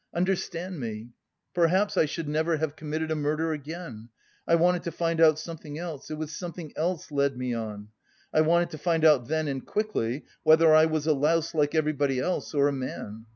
[0.15, 1.09] Understand me!
[1.53, 4.09] Perhaps I should never have committed a murder again.
[4.47, 7.89] I wanted to find out something else; it was something else led me on.
[8.33, 12.19] I wanted to find out then and quickly whether I was a louse like everybody
[12.19, 13.27] else or a man.